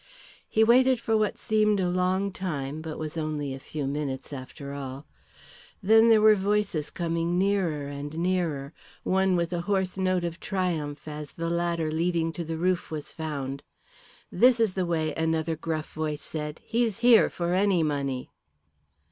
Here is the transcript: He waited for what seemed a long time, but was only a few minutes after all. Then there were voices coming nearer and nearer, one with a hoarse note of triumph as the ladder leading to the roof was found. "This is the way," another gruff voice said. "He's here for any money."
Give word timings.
He 0.49 0.63
waited 0.63 0.99
for 0.99 1.15
what 1.15 1.37
seemed 1.37 1.79
a 1.79 1.87
long 1.87 2.31
time, 2.31 2.81
but 2.81 2.97
was 2.97 3.17
only 3.19 3.53
a 3.53 3.59
few 3.59 3.85
minutes 3.85 4.33
after 4.33 4.73
all. 4.73 5.05
Then 5.83 6.09
there 6.09 6.23
were 6.23 6.33
voices 6.33 6.89
coming 6.89 7.37
nearer 7.37 7.85
and 7.85 8.17
nearer, 8.17 8.73
one 9.03 9.35
with 9.35 9.53
a 9.53 9.61
hoarse 9.61 9.97
note 9.97 10.23
of 10.23 10.39
triumph 10.39 11.07
as 11.07 11.33
the 11.33 11.51
ladder 11.51 11.91
leading 11.91 12.31
to 12.31 12.43
the 12.43 12.57
roof 12.57 12.89
was 12.89 13.11
found. 13.11 13.61
"This 14.31 14.59
is 14.59 14.73
the 14.73 14.87
way," 14.87 15.13
another 15.13 15.55
gruff 15.55 15.93
voice 15.93 16.23
said. 16.23 16.61
"He's 16.63 17.01
here 17.05 17.29
for 17.29 17.53
any 17.53 17.83
money." 17.83 18.31